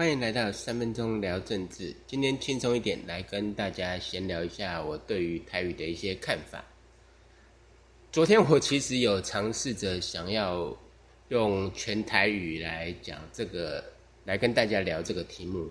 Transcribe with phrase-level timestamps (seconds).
[0.00, 1.94] 欢迎来到三分钟聊政治。
[2.06, 6.64] 今天轻松一点，来跟大家闲聊一下我对于台语的一些看法。
[8.10, 10.74] 昨天我其实有尝试着想要
[11.28, 13.84] 用全台语来讲这个，
[14.24, 15.68] 来跟大家聊这个题目。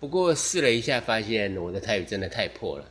[0.00, 2.90] 不过试了一下，发现我的台语真的太破了，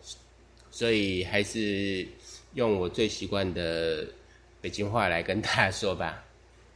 [0.69, 2.07] 所以还是
[2.53, 4.05] 用我最习惯的
[4.61, 6.23] 北京话来跟大家说吧。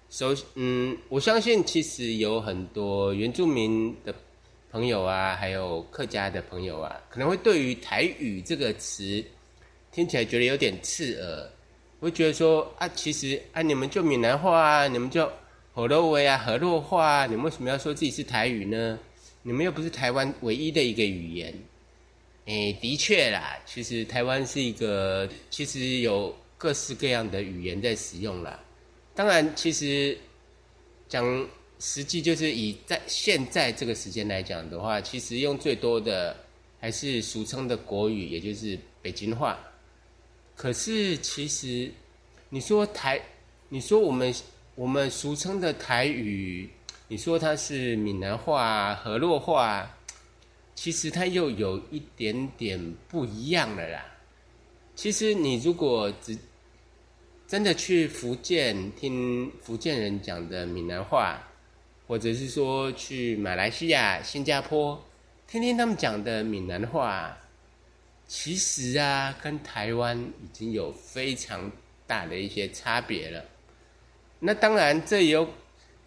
[0.09, 4.13] 首嗯，我相信其实有很多原住民的
[4.71, 9.23] 朋友啊，还有客家的朋友啊，可能会对于台语这个词
[9.91, 11.49] 听起来觉得有点刺耳，
[11.99, 15.31] 会觉得说啊，其实啊，你们就闽南话啊，你们就
[15.73, 18.97] 河洛话啊，河洛话啊，你们为什么要说自己是台语呢？
[19.43, 21.53] 你们又不是台湾唯一的一个语言。
[22.45, 28.59] 诶，的确啦，其实台湾是一个，其实有各式各样的语言在使用啦。
[29.19, 30.17] 当然，其实
[31.09, 31.45] 讲
[31.77, 36.33] 实际就是以在现在这个时间来讲的话，其实用最多的
[36.79, 39.59] 还是俗称的国语，也就是北京话。
[40.55, 41.91] 可是其实
[42.47, 43.21] 你说台，
[43.67, 44.33] 你说我们
[44.75, 46.69] 我们俗称的台语，
[47.09, 49.97] 你说它是闽南话、河洛话，
[50.75, 54.05] 其实它又有一点点不一样了啦。
[54.95, 56.37] 其实你如果只
[57.49, 61.41] 真的去福建听福建人讲的闽南话，
[62.05, 65.03] 或者是说去马来西亚、新加坡
[65.47, 67.35] 听听他们讲的闽南话，
[68.27, 71.71] 其实啊，跟台湾已经有非常
[72.05, 73.43] 大的一些差别了。
[74.37, 75.49] 那当然，这有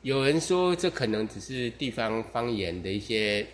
[0.02, 3.44] 有人说这可能只是地方方言的一些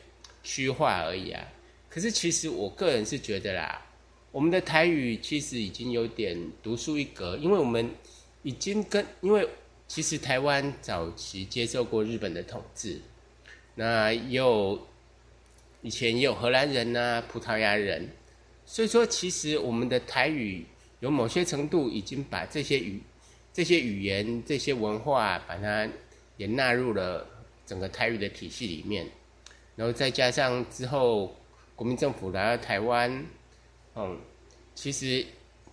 [0.43, 1.43] 区化而已啊。
[1.89, 3.83] 可是其实我个人是觉得啦。
[4.39, 7.91] 我们的台语其实已经有点独树一格，因为我们
[8.45, 9.45] 已经跟，因为
[9.89, 13.01] 其实台湾早期接受过日本的统治，
[13.75, 14.87] 那也有
[15.83, 18.11] 以前也有荷兰人呐、葡萄牙人，
[18.65, 20.65] 所以说其实我们的台语
[21.01, 23.03] 有某些程度已经把这些语、
[23.53, 25.89] 这些语言、这些文化，把它
[26.37, 27.27] 也纳入了
[27.67, 29.05] 整个台语的体系里面，
[29.75, 31.35] 然后再加上之后
[31.75, 33.27] 国民政府来到台湾。
[34.01, 34.17] 嗯，
[34.77, 35.27] 其实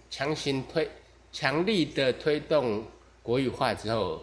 [0.10, 0.90] 强行推、
[1.32, 2.84] 强力的推动
[3.22, 4.20] 国语化之后，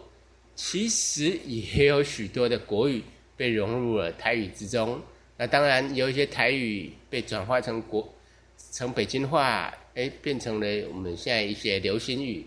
[0.55, 3.01] 其实也有许多的国语
[3.37, 5.01] 被融入了台语之中。
[5.37, 8.13] 那当然有一些台语被转化成国、
[8.73, 12.45] 成北京话，哎，变成了我们现在一些流行语。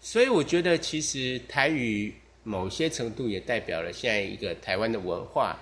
[0.00, 5.56] 所以我觉得，其实台语某些程度也代表了现在一个台湾的文化。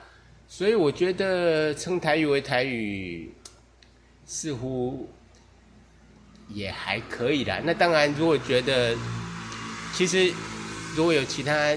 [0.48, 3.30] 所以我觉得称台语为台语。
[4.32, 5.10] 似乎
[6.46, 7.60] 也还可以啦。
[7.64, 8.96] 那当然，如果觉得
[9.92, 10.32] 其实
[10.94, 11.76] 如果有其他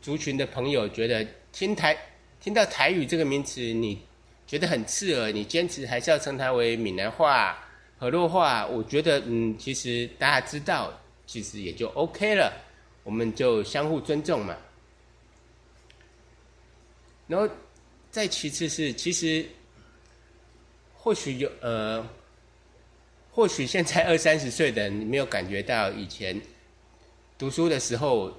[0.00, 1.98] 族群的朋友觉得听台
[2.40, 4.00] 听到台语这个名词，你
[4.46, 7.58] 觉得很刺耳，你坚持还是要称它为闽南话、
[7.98, 12.52] 河洛话，我觉得嗯，其实大家知道，其实也就 OK 了，
[13.02, 14.56] 我们就相互尊重嘛。
[17.26, 17.48] 然后
[18.08, 19.44] 再其次是其实。
[21.06, 22.04] 或许有呃，
[23.30, 26.36] 或许现在二三十岁的人没有感觉到以前
[27.38, 28.36] 读书的时候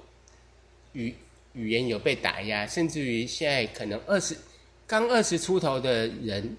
[0.92, 1.14] 语
[1.54, 4.36] 语言有被打压，甚至于现在可能二十
[4.86, 6.54] 刚二十出头的人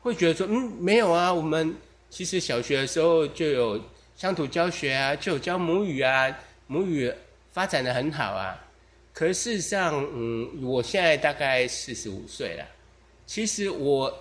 [0.00, 1.74] 会觉得说，嗯，没有啊，我们
[2.08, 3.82] 其实小学的时候就有
[4.14, 6.32] 乡土教学啊，就有教母语啊，
[6.68, 7.12] 母语
[7.50, 8.64] 发展的很好啊。
[9.12, 12.64] 可是事实上，嗯，我现在大概四十五岁了，
[13.26, 14.16] 其实我。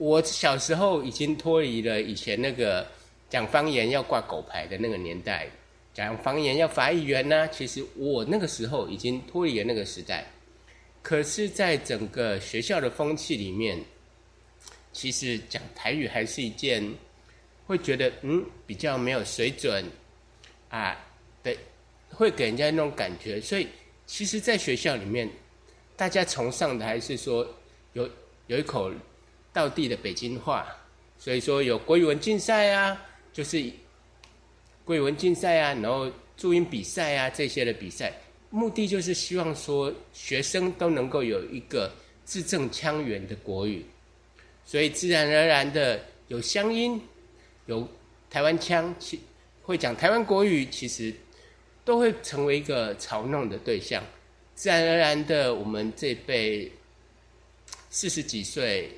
[0.00, 2.86] 我小时候已经脱离了以前那个
[3.28, 5.46] 讲方言要挂狗牌的那个年代，
[5.92, 7.46] 讲方言要罚一元呢。
[7.48, 10.24] 其实我那个时候已经脱离了那个时代，
[11.02, 13.78] 可是，在整个学校的风气里面，
[14.90, 16.82] 其实讲台语还是一件
[17.66, 19.84] 会觉得嗯比较没有水准
[20.70, 20.96] 啊
[21.42, 21.54] 的，
[22.08, 23.38] 会给人家那种感觉。
[23.38, 23.68] 所以，
[24.06, 25.28] 其实，在学校里面，
[25.94, 27.46] 大家崇尚的还是说
[27.92, 28.08] 有
[28.46, 28.90] 有一口。
[29.52, 30.66] 道地的北京话，
[31.18, 32.96] 所以说有国语文竞赛啊，
[33.32, 33.70] 就是
[34.84, 38.12] 国语文竞赛啊，然后注音比赛啊这些的比赛，
[38.48, 41.92] 目的就是希望说学生都能够有一个
[42.24, 43.84] 字正腔圆的国语，
[44.64, 47.00] 所以自然而然的有乡音，
[47.66, 47.86] 有
[48.30, 49.20] 台湾腔，其
[49.62, 51.12] 会讲台湾国语，其实
[51.84, 54.02] 都会成为一个嘲弄的对象。
[54.54, 56.70] 自然而然的，我们这辈
[57.90, 58.90] 四十几岁。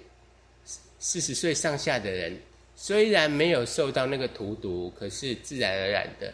[1.04, 2.38] 四十岁上下的人，
[2.76, 6.32] 虽然没有受到那个荼毒，可是自然而然的，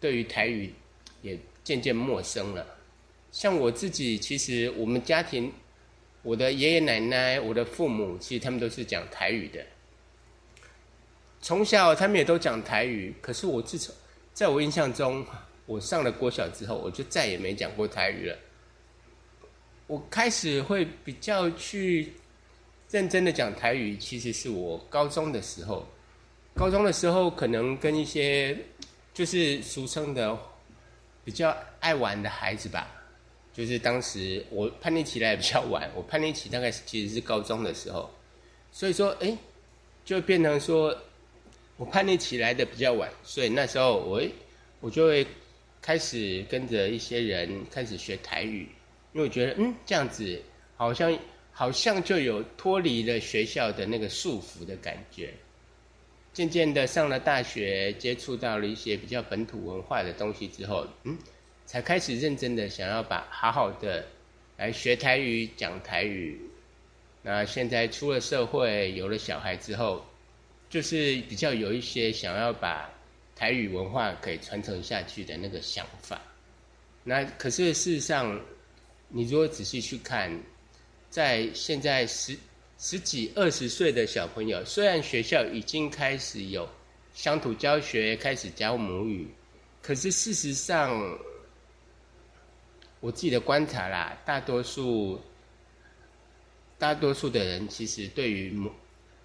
[0.00, 0.74] 对于台语
[1.22, 2.66] 也渐渐陌生了。
[3.30, 5.52] 像我自己，其实我们家庭，
[6.24, 9.64] 我的爷爷奶奶、我的父母，其实他们都是讲台语的。
[11.40, 13.94] 从小他们也都讲台语，可是我自从
[14.34, 15.24] 在我印象中，
[15.66, 18.36] 我上了国小之后，我就再也没讲过台语了。
[19.86, 22.12] 我开始会比较去
[22.90, 25.86] 认真的讲台语，其实是我高中的时候。
[26.54, 28.56] 高中的时候，可能跟一些
[29.14, 30.36] 就是俗称的
[31.24, 32.90] 比较爱玩的孩子吧，
[33.52, 38.10] 就是当时我叛逆期来比较晚，我叛逆期大概其实是高中的时候，
[38.72, 39.36] 所以说，哎，
[40.04, 40.96] 就变成说。
[41.76, 44.20] 我叛逆起来的比较晚，所以那时候我
[44.80, 45.26] 我就会
[45.80, 48.68] 开始跟着一些人开始学台语，
[49.14, 50.42] 因为我觉得嗯这样子
[50.76, 51.10] 好像
[51.60, 55.30] 好像就有脱离了学校的那个束缚的感觉。
[56.32, 61.18] 渐渐的上了大学，接触到了一些比较本土文化的东西之后，嗯，
[61.66, 64.06] 才开始认真的想要把好好的
[64.56, 66.40] 来学台语、讲台语。
[67.20, 70.02] 那现在出了社会，有了小孩之后。
[70.70, 72.88] 就是比较有一些想要把
[73.36, 76.22] 台语文化给传承下去的那个想法。
[77.04, 78.40] 那可是事实上，
[79.08, 80.30] 你如果仔细去看，
[81.10, 82.36] 在现在十
[82.78, 86.66] 十几二十岁的小朋友，虽然学校已经开始有
[87.12, 89.28] 乡土教学，开始教母语，
[89.82, 91.18] 可是事实上，
[93.00, 95.20] 我自己的观察啦，大多数
[96.78, 98.70] 大多数的人其实对于母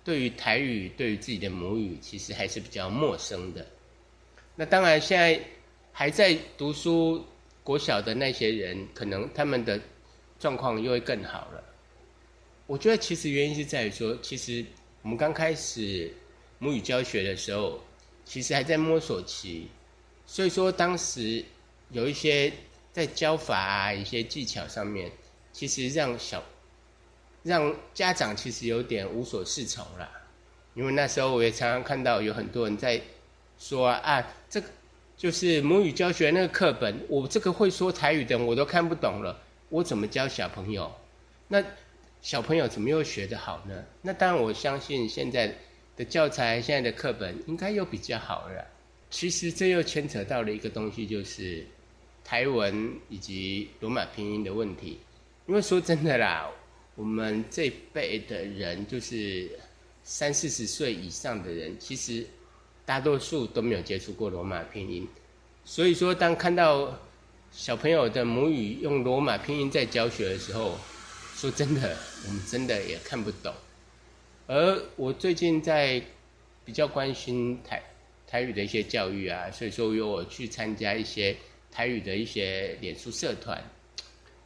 [0.04, 3.66] 对于台语，对于自己的母语，其实还是比较陌生的。
[4.56, 5.40] 那当然，现在
[5.92, 7.24] 还在读书
[7.64, 9.80] 国小的那些人，可能他们的
[10.40, 11.64] 状况又会更好了。
[12.68, 14.66] 我觉得，其实原因是在于说，其实
[15.02, 16.12] 我们刚开始
[16.60, 17.80] 母语教学的时候，
[18.26, 19.68] 其实还在摸索期，
[20.26, 21.44] 所以说当时
[21.92, 22.52] 有一些
[22.92, 25.12] 在教法啊，一些技巧上面，
[25.52, 26.44] 其实让小。
[27.44, 30.10] 让家长其实有点无所适从了，
[30.74, 33.00] 因为那时候我也常常看到有很多人在
[33.60, 34.68] 说啊，啊，这个
[35.16, 39.40] 就是母语教学那个课本，我这个会说台语的我都看不懂了，
[39.70, 40.92] 我怎么教小朋友？
[41.48, 41.64] 那
[42.26, 43.86] 小朋友怎么又学得好呢？
[44.02, 45.56] 那当然，我相信现在
[45.96, 48.66] 的教材、现在的课本应该又比较好了。
[49.12, 51.64] 其实这又牵扯到了一个东西，就是
[52.24, 54.98] 台文以及罗马拼音的问题。
[55.46, 56.50] 因为说真的啦。
[56.96, 59.48] 我们这辈的人，就是
[60.04, 62.26] 三四十岁以上的人，其实
[62.88, 65.08] 大多数都没有接触过罗马拼音。
[65.64, 67.00] 所以说，当看到
[67.52, 70.76] 小朋友的母语用罗马拼音在教学的时候，
[71.36, 73.54] 说真的，我们真的也看不懂。
[74.48, 76.02] 而我最近在
[76.64, 77.84] 比较关心台
[78.26, 81.36] 台语的一些教育啊，所以说有我去参加一些
[81.70, 83.62] 台语的一些脸书社团。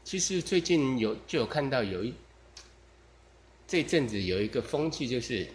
[0.04, 2.12] 其实最近有就有看到有一。
[3.68, 5.48] 这阵子有一个风气，就是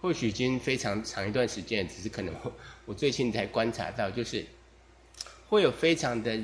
[0.00, 2.34] 或许已经非常长一段时间，只是可能
[2.86, 4.42] 我 最近才观察到，就是
[5.46, 6.40] 会有非常的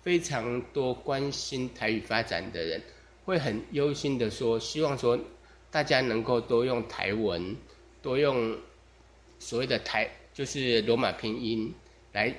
[0.00, 2.80] 非常多关心台语发展的人，
[3.28, 5.20] 会很忧心的说，希望说
[5.70, 7.54] 大家能够多用台文，
[8.00, 8.56] 多用
[9.38, 11.70] 所谓的台，就是罗马拼音
[12.14, 12.34] 来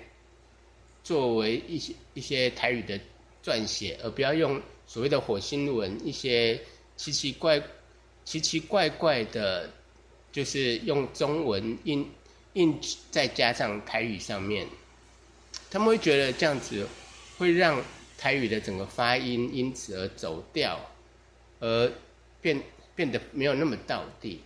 [1.03, 2.99] 作为一些一些台语的
[3.43, 6.59] 撰写，而不要用所谓的火星文，一些
[6.97, 7.61] 奇奇怪。
[8.25, 9.69] 奇奇怪怪的，
[10.31, 12.07] 就是用中文印
[12.53, 12.79] 印
[13.11, 14.67] 再加上台语上面，
[15.69, 16.87] 他们会觉得这样子
[17.37, 17.79] 会让
[18.19, 20.79] 台语的整个发音因此而走调，
[21.59, 21.91] 而
[22.41, 22.61] 变
[22.93, 24.41] 变得没有那么到地。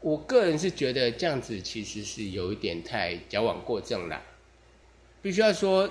[0.00, 4.20] 我个人是觉得这样子其实是有一点太矫枉过正了。
[5.22, 5.88] 必须要说，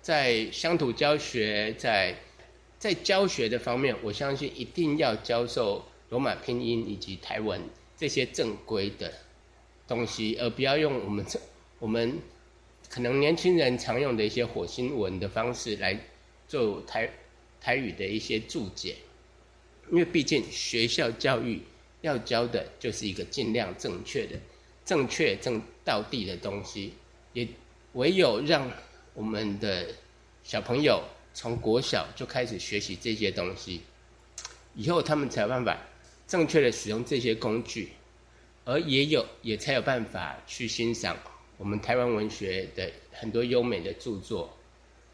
[0.00, 2.16] 在乡土教学，在
[2.78, 5.84] 在教学的方面，我相信一定要教授。
[6.10, 7.60] 罗马拼音以及台文
[7.96, 9.12] 这些正规的
[9.88, 11.40] 东西，而不要用我们这
[11.80, 12.20] 我们
[12.88, 15.98] 可能年轻人常用的一些火星文的方式来
[16.46, 17.10] 做台
[17.60, 18.96] 台语的一些注解，
[19.90, 21.60] 因为毕竟学校教育
[22.02, 24.38] 要教的就是一个尽量正确的、
[24.84, 26.94] 正确正道地的东西，
[27.32, 27.46] 也
[27.94, 28.70] 唯有让
[29.14, 29.88] 我们的
[30.42, 33.80] 小朋友从国小就开始学习这些东西，
[34.74, 35.78] 以后他们才有办法。
[36.26, 37.90] 正确的使用这些工具，
[38.64, 41.14] 而也有也才有办法去欣赏
[41.58, 44.56] 我们台湾文学的很多优美的著作。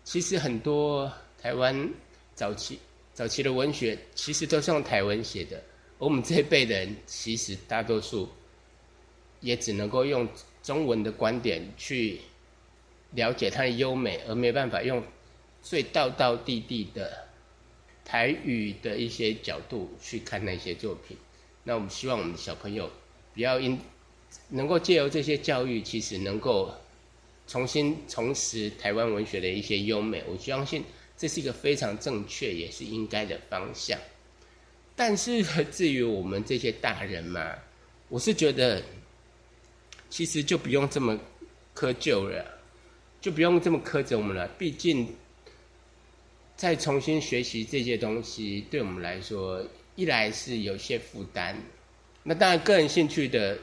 [0.05, 1.89] 其实很多台湾
[2.35, 2.79] 早期
[3.15, 5.57] 早期的文学，其实都是用台文写的。
[5.99, 8.29] 而我们这一辈的人，其实大多数
[9.41, 10.27] 也只能够用
[10.63, 12.21] 中文的观点去
[13.13, 15.03] 了解它的优美，而没办法用
[15.63, 17.27] 最道道地地的
[18.05, 21.17] 台语的一些角度去看那些作品。
[21.65, 22.91] 那我们希望我们的小朋友
[23.35, 23.79] 不要因
[24.49, 26.75] 能够借由这些教育，其实能够
[27.51, 30.23] 重新重拾台湾文学的一些优美。
[30.29, 30.85] 我相信
[31.17, 33.99] 这是一个非常正确也是应该的方向。
[34.95, 37.53] 但是至于我们这些大人嘛，
[38.09, 38.81] 我是觉得
[40.09, 41.19] 其实就不用这么
[41.75, 42.45] 苛求了，
[43.21, 44.47] 就不用这么苛责我们了。
[44.57, 45.09] 毕竟
[46.55, 49.61] 再重新学习这些东西，对我们来说，
[49.97, 51.61] 一来是有些负担。
[52.23, 53.59] 那当然，个人兴趣的，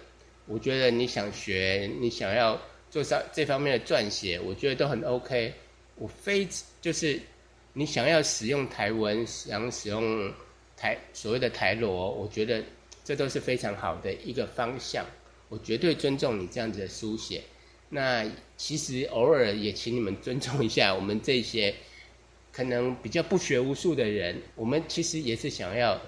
[0.45, 2.59] 我觉得你想学，你想要
[2.97, 5.53] 做上这方面的撰写，我觉得都很 OK。
[5.97, 6.47] 我非
[6.81, 7.19] 就是
[7.73, 10.33] 你想要使用台文，想使用。
[10.79, 12.63] 台所谓的台罗，我觉得
[13.03, 15.03] 这都是非常好的一个方向。
[15.49, 17.41] 我绝对尊重你这样子的书写。
[17.89, 18.23] 那
[18.57, 21.73] 其实偶尔也请你们尊重一下 我们这些
[22.53, 24.39] 可能比较不学无术的人。
[24.53, 25.99] 我们其实也是想要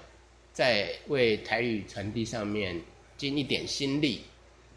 [0.52, 2.80] 在为台语传递上面
[3.16, 4.20] 尽一点心力。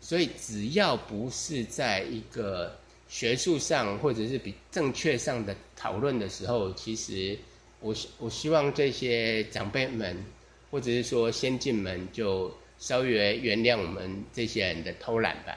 [0.04, 7.36] 所以只要不是在一个学术上或者是比正确上的讨论的时候，其实。
[7.86, 10.16] 我希我希望这些长辈们，
[10.72, 15.54] 或者是说先进们，就稍微原谅我们这些人的偷懒吧。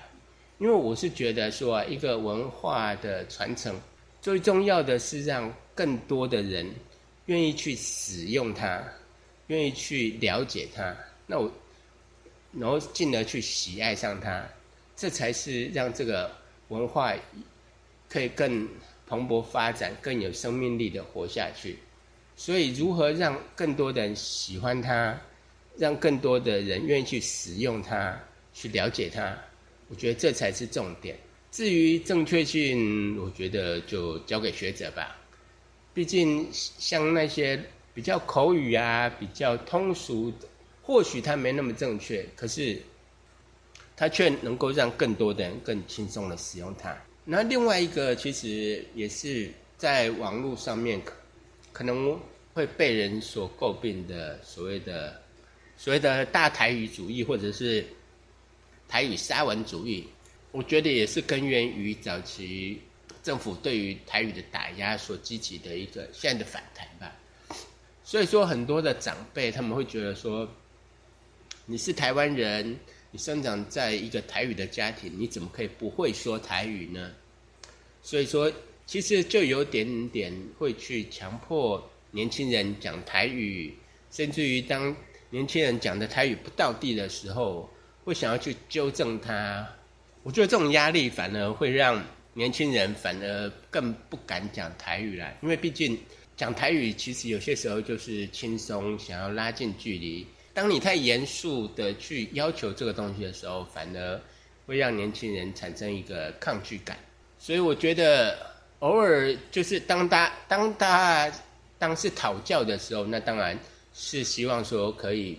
[0.59, 3.81] 因为我是觉得说，一个文化的传承，
[4.21, 6.69] 最重要的是让更多的人
[7.27, 8.83] 愿意去使用它，
[9.47, 10.97] 愿意去了解它，
[11.29, 11.49] 那我，
[12.59, 14.43] 然后进而去喜爱上它，
[14.97, 16.31] 这才是让这个
[16.69, 17.15] 文化
[18.09, 18.69] 可以更
[19.07, 21.79] 蓬勃发展、更有生命力的活下去。
[22.37, 25.19] 所以，如何让更多的人喜欢它，
[25.77, 28.19] 让更多的人愿意去使用它，
[28.53, 29.37] 去了解它，
[29.89, 31.17] 我觉得这才是重点。
[31.51, 35.17] 至于正确性，我觉得就交给学者吧。
[35.95, 37.59] 毕竟，像那些
[37.95, 40.47] 比较口语啊、比较通俗的，
[40.87, 42.81] 或许它没那么正确，可是
[43.97, 46.97] 它却能够让更多的人更轻松的使用它。
[47.25, 51.03] 那另外一个，其实也是在网络上面。
[51.73, 52.19] 可能
[52.55, 55.21] 会被人所诟病的所谓的
[55.77, 57.85] 所谓的大台语主义，或者是
[58.89, 60.09] 台语沙文主义，
[60.53, 62.81] 我觉得也是根源于早期
[63.23, 67.15] 政府对于台语的打压所激起的一个现在的反弹吧。
[68.03, 70.49] 所以说，很多的长辈他们会觉得说，
[71.67, 72.79] 你是台湾人，
[73.11, 77.13] 你生长在一个台语的家庭，你怎么可以不会说台语呢？
[78.03, 78.51] 所以说。
[78.89, 83.75] 其实就有点点会去强迫年轻人讲台语，
[84.13, 84.95] 甚至于当
[85.29, 87.69] 年轻人讲的台语不到地的时候，
[88.05, 89.69] 会想要去纠正他。
[90.23, 92.01] 我觉得这种压力反而会让
[92.33, 95.99] 年轻人反而更不敢讲台语了，因为毕竟
[96.37, 100.25] 讲台语其实有些时候就是轻松，想要拉近距离。
[100.57, 104.19] 当你太严肃的去要求这个东西的时候，反而
[104.67, 106.97] 会让年轻人产生一个抗拒感。
[107.39, 108.35] 所以我觉得。
[108.81, 111.33] 偶尔就是当大当大
[111.79, 113.59] 当是讨教的时候，那当然
[113.95, 115.39] 是希望说可以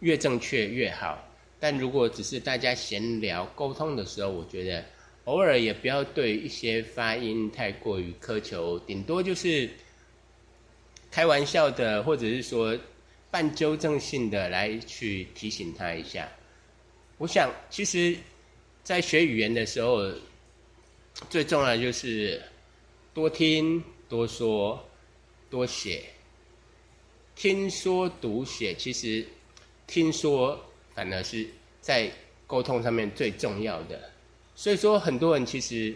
[0.00, 1.18] 越正确越好。
[1.58, 4.84] 但如果只是大家闲聊沟通的时候，我觉得
[5.24, 9.66] 偶尔也不要对一些发音太过于苛求，顶多就是
[11.10, 12.76] 开玩笑的，或者是说
[13.32, 16.28] 半纠正性的来去提醒他一下。
[17.18, 18.16] 我想，其实，
[18.84, 20.12] 在学语言的时候。
[21.28, 22.42] 最重要的就是
[23.14, 24.82] 多听、多说、
[25.50, 26.02] 多写。
[27.36, 29.24] 听说读写，其实
[29.86, 30.58] 听说
[30.94, 31.46] 反而是
[31.82, 32.10] 在
[32.46, 34.10] 沟通上面最重要的。
[34.56, 35.94] 所以说，很多人其实，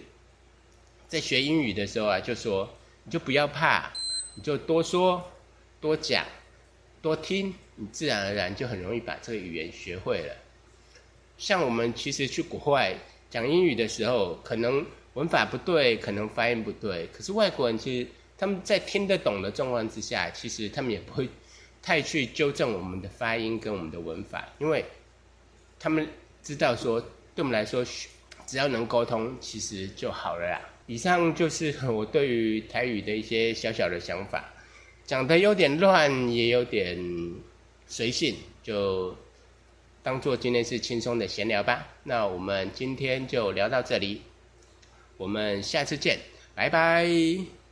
[1.09, 2.69] 在学英语的时候啊，就说
[3.03, 3.91] 你就不要怕，
[4.37, 5.25] 你就多说、
[5.81, 6.25] 多讲、
[7.03, 10.35] 多听，你自然而然就很容易把这个语言学会了。
[11.39, 12.95] 像我们其实去国外
[13.31, 14.85] 讲英语的时候，可能。
[15.17, 21.27] 文法不对，可能发音不对，可是外国人其实他们在听得懂的状况之下，其实他们也不会
[21.81, 24.85] 太去纠正我们的发音跟我们的文法，因为
[25.81, 26.07] 他们
[26.43, 27.01] 知道说，
[27.35, 27.83] 对我们来说，
[28.47, 30.61] 只要能沟通，其实就好了啦。
[30.87, 34.53] 以上就是我对于台语的一些小小的想法，
[35.07, 36.99] 讲的有点乱，也有点
[37.87, 39.17] 随性，就
[40.03, 41.87] 当做今天是轻松的闲聊吧。
[42.03, 44.23] 那我们今天就聊到这里。
[45.17, 46.19] 我们下次见，
[46.55, 47.66] 拜拜。